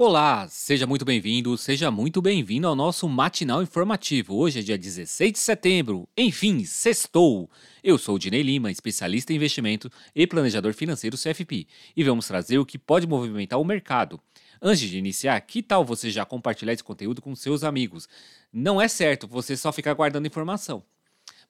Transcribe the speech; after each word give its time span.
Olá, 0.00 0.46
seja 0.48 0.86
muito 0.86 1.04
bem-vindo, 1.04 1.58
seja 1.58 1.90
muito 1.90 2.22
bem-vindo 2.22 2.68
ao 2.68 2.76
nosso 2.76 3.08
matinal 3.08 3.64
informativo. 3.64 4.36
Hoje 4.36 4.60
é 4.60 4.62
dia 4.62 4.78
16 4.78 5.32
de 5.32 5.38
setembro, 5.40 6.08
enfim, 6.16 6.64
sextou. 6.64 7.50
Eu 7.82 7.98
sou 7.98 8.14
o 8.14 8.18
Dinei 8.18 8.44
Lima, 8.44 8.70
especialista 8.70 9.32
em 9.32 9.36
investimento 9.36 9.90
e 10.14 10.24
planejador 10.24 10.72
financeiro 10.72 11.16
CFP, 11.16 11.66
e 11.96 12.04
vamos 12.04 12.28
trazer 12.28 12.60
o 12.60 12.64
que 12.64 12.78
pode 12.78 13.08
movimentar 13.08 13.58
o 13.58 13.64
mercado. 13.64 14.20
Antes 14.62 14.88
de 14.88 14.96
iniciar, 14.96 15.40
que 15.40 15.64
tal 15.64 15.84
você 15.84 16.12
já 16.12 16.24
compartilhar 16.24 16.74
esse 16.74 16.84
conteúdo 16.84 17.20
com 17.20 17.34
seus 17.34 17.64
amigos? 17.64 18.08
Não 18.52 18.80
é 18.80 18.86
certo 18.86 19.26
você 19.26 19.56
só 19.56 19.72
ficar 19.72 19.94
guardando 19.94 20.28
informação. 20.28 20.80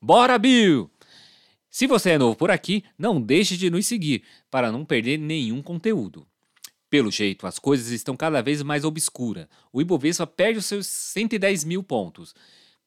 Bora, 0.01 0.39
Bill! 0.39 0.91
Se 1.69 1.87
você 1.87 2.12
é 2.12 2.19
novo 2.19 2.35
por 2.35 2.51
aqui, 2.51 2.83
não 2.96 3.21
deixe 3.21 3.59
de 3.59 3.69
nos 3.69 3.87
seguir 3.87 4.23
para 4.51 4.73
não 4.73 4.87
perder 4.87 5.19
nenhum 5.19 5.61
conteúdo. 5.61 6.27
Pelo 6.91 7.11
jeito, 7.11 7.46
as 7.46 7.59
coisas 7.59 7.89
estão 7.89 8.16
cada 8.16 8.41
vez 8.41 8.62
mais 8.62 8.84
obscuras. 8.84 9.47
O 9.70 9.80
Ibovespa 9.80 10.27
perde 10.27 10.59
os 10.59 10.66
seus 10.66 10.87
110 10.87 11.64
mil 11.64 11.83
pontos, 11.83 12.34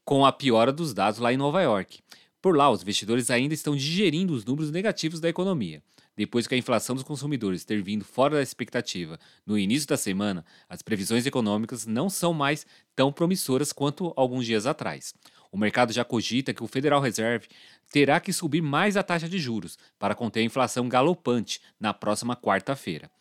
com 0.04 0.26
a 0.26 0.32
piora 0.32 0.72
dos 0.72 0.94
dados 0.94 1.20
lá 1.20 1.32
em 1.32 1.38
Nova 1.38 1.62
York. 1.62 2.02
Por 2.42 2.58
lá, 2.58 2.72
os 2.72 2.82
investidores 2.82 3.30
ainda 3.30 3.54
estão 3.54 3.76
digerindo 3.76 4.34
os 4.34 4.44
números 4.44 4.72
negativos 4.72 5.20
da 5.20 5.30
economia. 5.30 5.84
Depois 6.18 6.48
que 6.48 6.56
a 6.56 6.58
inflação 6.58 6.96
dos 6.96 7.04
consumidores 7.04 7.64
ter 7.64 7.82
vindo 7.84 8.04
fora 8.04 8.36
da 8.36 8.42
expectativa 8.42 9.20
no 9.46 9.58
início 9.58 9.88
da 9.88 9.96
semana, 9.96 10.44
as 10.68 10.82
previsões 10.82 11.28
econômicas 11.28 11.86
não 11.86 12.10
são 12.10 12.34
mais 12.34 12.66
tão 12.96 13.12
promissoras 13.12 13.72
quanto 13.72 14.12
alguns 14.18 14.46
dias 14.46 14.66
atrás. 14.66 15.14
O 15.52 15.58
mercado 15.58 15.94
já 15.94 16.04
cogita 16.04 16.54
que 16.54 16.64
o 16.64 16.68
Federal 16.68 17.00
Reserve 17.00 17.48
terá 17.92 18.20
que 18.20 18.34
subir 18.34 18.62
mais 18.62 18.98
a 18.98 19.04
taxa 19.04 19.30
de 19.30 19.38
juros 19.38 19.78
para 20.00 20.16
conter 20.16 20.40
a 20.40 20.44
inflação 20.44 20.90
galopante 20.90 21.62
na 21.80 21.94
próxima 21.94 22.36
quarta-feira. 22.36 23.12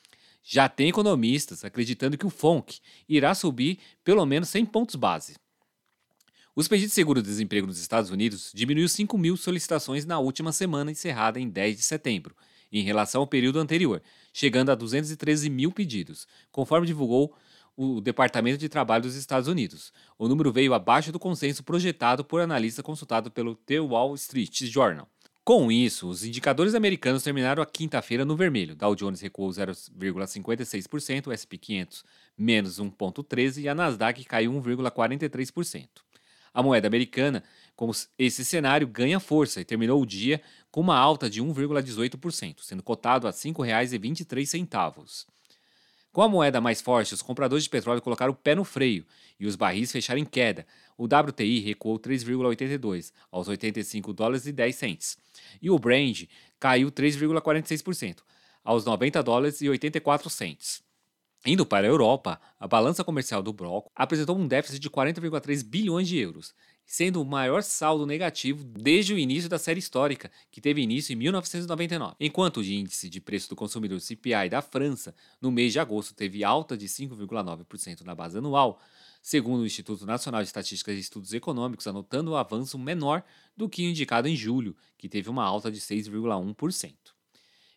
Já 0.43 0.69
tem 0.69 0.89
economistas 0.89 1.65
acreditando 1.65 2.17
que 2.17 2.27
o 2.27 2.31
FONC 2.31 2.81
irá 3.09 3.35
subir 3.35 3.79
pelo 4.03 4.25
menos 4.25 4.49
100 4.49 4.67
pontos 4.67 4.95
base. 4.95 5.37
Os 6.55 6.67
pedidos 6.67 6.91
de 6.91 6.95
seguro-desemprego 6.95 7.67
nos 7.67 7.79
Estados 7.79 8.11
Unidos 8.11 8.51
diminuiu 8.53 8.89
5 8.89 9.17
mil 9.17 9.37
solicitações 9.37 10.05
na 10.05 10.19
última 10.19 10.53
semana 10.53 10.91
encerrada 10.91 11.39
em 11.39 11.49
10 11.49 11.77
de 11.77 11.83
setembro, 11.83 12.35
em 12.73 12.83
relação 12.83 13.21
ao 13.21 13.27
período 13.27 13.61
anterior, 13.61 14.03
chegando 14.33 14.71
a 14.71 14.75
213 14.75 15.49
mil 15.49 15.73
pedidos, 15.73 16.27
conforme 16.51 16.87
divulgou 16.87 17.35
o 17.77 18.01
Departamento 18.01 18.59
de 18.59 18.69
Trabalho 18.69 19.05
dos 19.05 19.15
Estados 19.15 19.49
Unidos. 19.49 19.93
O 20.19 20.29
número 20.29 20.53
veio 20.53 20.75
abaixo 20.75 21.13
do 21.13 21.19
consenso 21.19 21.63
projetado 21.63 22.25
por 22.25 22.41
analista 22.41 22.83
consultado 22.83 23.31
pelo 23.31 23.55
The 23.55 23.81
Wall 23.81 24.15
Street 24.17 24.65
Journal. 24.65 25.09
Com 25.51 25.73
isso, 25.73 26.09
os 26.09 26.23
indicadores 26.23 26.77
americanos 26.77 27.25
terminaram 27.25 27.61
a 27.61 27.67
quinta-feira 27.67 28.25
no 28.25 28.37
vermelho. 28.37 28.77
Dow 28.77 28.95
Jones 28.95 29.21
recuou 29.21 29.51
0,56%, 29.51 31.27
o 31.27 31.33
S&P 31.33 31.59
500 31.59 32.05
menos 32.39 32.79
1,13% 32.79 33.59
e 33.59 33.69
a 33.69 33.75
Nasdaq 33.75 34.25
caiu 34.27 34.53
1,43%. 34.53 35.89
A 36.55 36.63
moeda 36.63 36.87
americana, 36.87 37.43
com 37.75 37.91
esse 38.17 38.45
cenário, 38.45 38.87
ganha 38.87 39.19
força 39.19 39.61
e 39.61 39.65
terminou 39.65 40.01
o 40.01 40.07
dia 40.07 40.41
com 40.71 40.83
uma 40.83 40.97
alta 40.97 41.29
de 41.29 41.43
1,18%, 41.43 42.61
sendo 42.61 42.85
cotado 42.85 43.27
a 43.27 43.31
R$ 43.31 43.37
5,23. 43.37 45.27
Com 46.13 46.23
a 46.23 46.29
moeda 46.29 46.61
mais 46.61 46.81
forte, 46.81 47.15
os 47.15 47.23
compradores 47.23 47.65
de 47.65 47.71
petróleo 47.71 48.03
colocaram 48.03 48.33
o 48.33 48.37
pé 48.37 48.55
no 48.55 48.65
freio 48.65 49.07
e 49.39 49.47
os 49.47 49.55
barris 49.55 49.93
fecharam 49.93 50.21
em 50.21 50.25
queda. 50.25 50.67
O 50.99 51.05
WTI 51.05 51.61
recuou 51.61 52.01
3,82 52.01 53.13
aos 53.31 53.47
85 53.47 54.13
dólares 54.13 54.45
e 54.45 54.53
10 54.53 54.75
cents. 54.75 55.19
E 55.63 55.71
o 55.71 55.79
Brand 55.79 56.25
caiu 56.59 56.91
3,46% 56.91 58.23
aos 58.65 58.85
90 58.85 59.23
dólares 59.23 59.61
e 59.61 59.69
84 59.69 60.29
cents. 60.29 60.83
Indo 61.47 61.65
para 61.65 61.87
a 61.87 61.91
Europa, 61.91 62.41
a 62.59 62.67
balança 62.67 63.05
comercial 63.05 63.43
do 63.43 63.53
bloco 63.53 63.91
apresentou 63.95 64.37
um 64.37 64.49
déficit 64.49 64.81
de 64.81 64.91
40,3 64.91 65.65
bilhões 65.65 66.09
de 66.09 66.19
euros, 66.19 66.53
sendo 66.91 67.23
o 67.23 67.25
maior 67.25 67.63
saldo 67.63 68.05
negativo 68.05 68.65
desde 68.65 69.15
o 69.15 69.19
início 69.19 69.49
da 69.49 69.61
série 69.61 69.79
histórica, 69.79 70.29
que 70.51 70.61
teve 70.61 70.83
início 70.83 71.13
em 71.13 71.17
1999. 71.17 72.17
Enquanto 72.19 72.57
o 72.57 72.65
índice 72.65 73.09
de 73.09 73.21
preço 73.21 73.49
do 73.49 73.55
consumidor 73.55 74.01
CPI 74.01 74.49
da 74.51 74.61
França, 74.61 75.15
no 75.41 75.53
mês 75.53 75.73
de 75.73 75.79
agosto, 75.79 76.13
teve 76.13 76.43
alta 76.43 76.77
de 76.77 76.89
5,9% 76.89 78.01
na 78.01 78.13
base 78.13 78.39
anual, 78.39 78.81
segundo 79.23 79.61
o 79.61 79.67
Instituto 79.67 80.05
Nacional 80.05 80.43
de 80.43 80.49
Estatística 80.49 80.93
e 80.93 80.99
Estudos 80.99 81.33
Econômicos, 81.33 81.87
anotando 81.87 82.33
o 82.33 82.35
um 82.35 82.37
avanço 82.37 82.77
menor 82.77 83.23
do 83.57 83.69
que 83.69 83.87
o 83.87 83.89
indicado 83.89 84.27
em 84.27 84.35
julho, 84.35 84.77
que 84.99 85.09
teve 85.09 85.31
uma 85.31 85.45
alta 85.45 85.71
de 85.71 85.79
6,1%. 85.79 87.20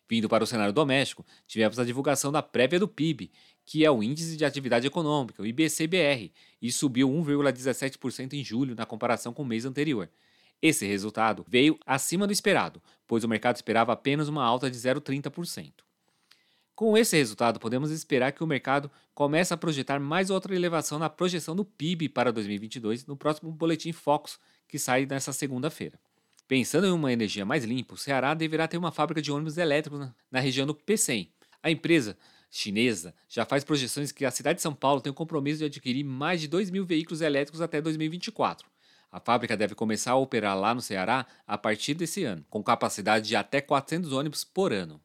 Vindo 0.08 0.28
para 0.28 0.44
o 0.44 0.46
cenário 0.46 0.72
doméstico, 0.72 1.24
tivemos 1.46 1.78
a 1.78 1.84
divulgação 1.84 2.30
da 2.30 2.42
prévia 2.42 2.78
do 2.78 2.86
PIB, 2.86 3.30
que 3.64 3.84
é 3.84 3.90
o 3.90 4.02
Índice 4.02 4.36
de 4.36 4.44
Atividade 4.44 4.86
Econômica, 4.86 5.42
o 5.42 5.46
IBCBR, 5.46 6.32
e 6.60 6.70
subiu 6.70 7.08
1,17% 7.08 8.34
em 8.34 8.44
julho 8.44 8.74
na 8.74 8.84
comparação 8.84 9.32
com 9.32 9.42
o 9.42 9.46
mês 9.46 9.64
anterior. 9.64 10.10
Esse 10.60 10.86
resultado 10.86 11.44
veio 11.48 11.78
acima 11.86 12.26
do 12.26 12.32
esperado, 12.32 12.82
pois 13.06 13.24
o 13.24 13.28
mercado 13.28 13.56
esperava 13.56 13.92
apenas 13.92 14.28
uma 14.28 14.44
alta 14.44 14.70
de 14.70 14.76
0,30%. 14.76 15.72
Com 16.74 16.98
esse 16.98 17.16
resultado, 17.16 17.60
podemos 17.60 17.90
esperar 17.90 18.32
que 18.32 18.42
o 18.42 18.46
mercado 18.46 18.90
comece 19.14 19.54
a 19.54 19.56
projetar 19.56 20.00
mais 20.00 20.28
outra 20.28 20.54
elevação 20.54 20.98
na 20.98 21.08
projeção 21.08 21.54
do 21.54 21.64
PIB 21.64 22.08
para 22.08 22.32
2022 22.32 23.06
no 23.06 23.16
próximo 23.16 23.52
Boletim 23.52 23.92
Focus, 23.92 24.40
que 24.66 24.78
sai 24.78 25.06
nesta 25.06 25.32
segunda-feira. 25.32 25.98
Pensando 26.46 26.86
em 26.86 26.90
uma 26.90 27.12
energia 27.12 27.44
mais 27.44 27.64
limpa, 27.64 27.94
o 27.94 27.98
Ceará 27.98 28.34
deverá 28.34 28.68
ter 28.68 28.76
uma 28.76 28.92
fábrica 28.92 29.22
de 29.22 29.32
ônibus 29.32 29.56
elétricos 29.56 30.08
na, 30.30 30.40
região 30.40 30.66
do 30.66 30.74
PCM. 30.74 31.30
A 31.62 31.70
empresa 31.70 32.18
chinesa 32.50 33.14
já 33.28 33.44
faz 33.44 33.64
projeções 33.64 34.12
que 34.12 34.24
a 34.24 34.30
cidade 34.30 34.56
de 34.56 34.62
São 34.62 34.74
Paulo 34.74 35.00
tem 35.00 35.10
o 35.10 35.14
compromisso 35.14 35.58
de 35.58 35.64
adquirir 35.64 36.04
mais 36.04 36.40
de 36.40 36.48
2 36.48 36.70
mil 36.70 36.84
veículos 36.84 37.22
elétricos 37.22 37.62
até 37.62 37.80
2024. 37.80 38.68
A 39.10 39.20
fábrica 39.20 39.56
deve 39.56 39.74
começar 39.74 40.12
a 40.12 40.16
operar 40.16 40.58
lá 40.58 40.74
no 40.74 40.82
Ceará 40.82 41.26
a 41.46 41.56
partir 41.56 41.94
desse 41.94 42.24
ano, 42.24 42.44
com 42.50 42.62
capacidade 42.62 43.26
de 43.26 43.36
até 43.36 43.60
400 43.60 44.12
ônibus 44.12 44.44
por 44.44 44.72
ano. 44.72 45.00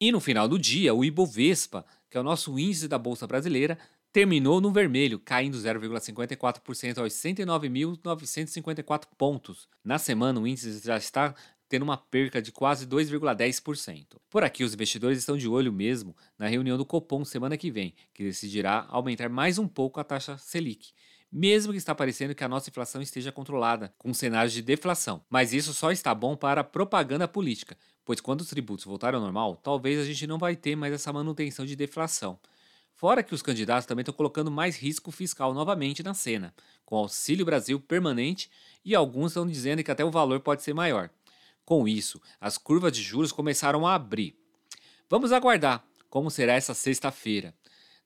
E 0.00 0.10
no 0.10 0.18
final 0.18 0.48
do 0.48 0.58
dia, 0.58 0.94
o 0.94 1.04
Ibovespa, 1.04 1.84
que 2.08 2.16
é 2.16 2.20
o 2.20 2.24
nosso 2.24 2.58
índice 2.58 2.88
da 2.88 2.98
Bolsa 2.98 3.26
Brasileira, 3.26 3.78
terminou 4.12 4.60
no 4.60 4.70
vermelho, 4.70 5.18
caindo 5.18 5.56
0,54% 5.56 6.98
aos 6.98 7.14
109.954 7.14 9.06
pontos. 9.16 9.66
Na 9.82 9.98
semana, 9.98 10.38
o 10.38 10.46
índice 10.46 10.80
já 10.84 10.98
está 10.98 11.34
tendo 11.68 11.84
uma 11.84 11.96
perca 11.96 12.42
de 12.42 12.52
quase 12.52 12.86
2,10%. 12.86 14.18
Por 14.28 14.44
aqui, 14.44 14.62
os 14.62 14.74
investidores 14.74 15.18
estão 15.18 15.38
de 15.38 15.48
olho 15.48 15.72
mesmo 15.72 16.14
na 16.38 16.46
reunião 16.46 16.76
do 16.76 16.84
Copom 16.84 17.24
semana 17.24 17.56
que 17.56 17.70
vem, 17.70 17.94
que 18.12 18.22
decidirá 18.22 18.84
aumentar 18.90 19.30
mais 19.30 19.56
um 19.56 19.66
pouco 19.66 19.98
a 19.98 20.04
taxa 20.04 20.36
Selic, 20.36 20.92
mesmo 21.32 21.72
que 21.72 21.78
está 21.78 21.94
parecendo 21.94 22.34
que 22.34 22.44
a 22.44 22.48
nossa 22.48 22.68
inflação 22.68 23.00
esteja 23.00 23.32
controlada, 23.32 23.94
com 23.96 24.12
cenários 24.12 24.52
de 24.52 24.60
deflação. 24.60 25.24
Mas 25.30 25.54
isso 25.54 25.72
só 25.72 25.90
está 25.90 26.14
bom 26.14 26.36
para 26.36 26.62
propaganda 26.62 27.26
política, 27.26 27.74
pois 28.04 28.20
quando 28.20 28.42
os 28.42 28.50
tributos 28.50 28.84
voltarem 28.84 29.16
ao 29.16 29.22
normal, 29.22 29.56
talvez 29.56 29.98
a 29.98 30.04
gente 30.04 30.26
não 30.26 30.36
vai 30.36 30.54
ter 30.54 30.76
mais 30.76 30.92
essa 30.92 31.10
manutenção 31.10 31.64
de 31.64 31.74
deflação. 31.74 32.38
Fora 33.02 33.24
que 33.24 33.34
os 33.34 33.42
candidatos 33.42 33.84
também 33.84 34.02
estão 34.02 34.14
colocando 34.14 34.48
mais 34.48 34.76
risco 34.76 35.10
fiscal 35.10 35.52
novamente 35.52 36.04
na 36.04 36.14
cena, 36.14 36.54
com 36.86 36.94
Auxílio 36.94 37.44
Brasil 37.44 37.80
permanente 37.80 38.48
e 38.84 38.94
alguns 38.94 39.32
estão 39.32 39.44
dizendo 39.44 39.82
que 39.82 39.90
até 39.90 40.04
o 40.04 40.10
valor 40.12 40.38
pode 40.38 40.62
ser 40.62 40.72
maior. 40.72 41.10
Com 41.64 41.88
isso, 41.88 42.22
as 42.40 42.56
curvas 42.56 42.92
de 42.92 43.02
juros 43.02 43.32
começaram 43.32 43.84
a 43.88 43.96
abrir. 43.96 44.36
Vamos 45.10 45.32
aguardar 45.32 45.84
como 46.08 46.30
será 46.30 46.52
essa 46.52 46.74
sexta-feira. 46.74 47.52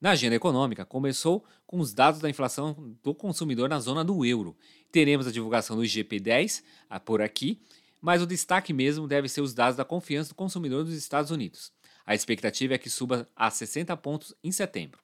Na 0.01 0.13
agenda 0.13 0.35
econômica, 0.35 0.83
começou 0.87 1.45
com 1.67 1.79
os 1.79 1.93
dados 1.93 2.19
da 2.19 2.31
inflação 2.31 2.97
do 3.03 3.15
consumidor 3.15 3.69
na 3.69 3.79
zona 3.79 4.03
do 4.03 4.25
euro. 4.25 4.57
Teremos 4.91 5.27
a 5.27 5.31
divulgação 5.31 5.77
do 5.77 5.83
IGP-10 5.83 6.63
ah, 6.89 6.99
por 6.99 7.21
aqui, 7.21 7.61
mas 8.01 8.23
o 8.23 8.27
destaque 8.27 8.73
mesmo 8.73 9.07
deve 9.07 9.29
ser 9.29 9.43
os 9.43 9.53
dados 9.53 9.77
da 9.77 9.85
confiança 9.85 10.31
do 10.31 10.35
consumidor 10.35 10.85
dos 10.85 10.95
Estados 10.95 11.31
Unidos. 11.31 11.71
A 12.07 12.15
expectativa 12.15 12.75
é 12.75 12.79
que 12.79 12.89
suba 12.89 13.29
a 13.35 13.51
60 13.51 13.97
pontos 13.97 14.33
em 14.43 14.53
setembro. 14.53 15.01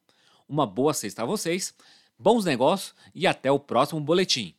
Uma 0.49 0.66
boa 0.66 0.94
sexta 0.94 1.22
a 1.22 1.26
vocês, 1.26 1.75
bons 2.16 2.44
negócios 2.44 2.94
e 3.12 3.26
até 3.26 3.50
o 3.50 3.58
próximo 3.58 4.00
boletim. 4.00 4.54